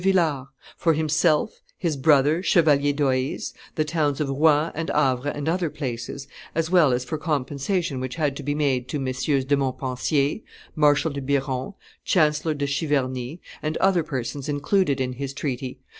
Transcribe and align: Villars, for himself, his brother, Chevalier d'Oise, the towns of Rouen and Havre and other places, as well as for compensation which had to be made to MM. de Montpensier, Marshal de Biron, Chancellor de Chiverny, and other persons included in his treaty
Villars, 0.01 0.47
for 0.77 0.93
himself, 0.95 1.61
his 1.77 1.95
brother, 1.95 2.41
Chevalier 2.41 2.91
d'Oise, 2.91 3.53
the 3.75 3.85
towns 3.85 4.19
of 4.19 4.29
Rouen 4.29 4.71
and 4.73 4.89
Havre 4.89 5.29
and 5.29 5.47
other 5.47 5.69
places, 5.69 6.27
as 6.55 6.71
well 6.71 6.91
as 6.91 7.05
for 7.05 7.19
compensation 7.19 7.99
which 7.99 8.15
had 8.15 8.35
to 8.37 8.41
be 8.41 8.55
made 8.55 8.87
to 8.87 8.99
MM. 8.99 9.47
de 9.47 9.55
Montpensier, 9.55 10.39
Marshal 10.75 11.11
de 11.11 11.21
Biron, 11.21 11.75
Chancellor 12.03 12.55
de 12.55 12.65
Chiverny, 12.65 13.37
and 13.61 13.77
other 13.77 14.01
persons 14.01 14.49
included 14.49 14.99
in 14.99 15.13
his 15.13 15.35
treaty 15.35 15.77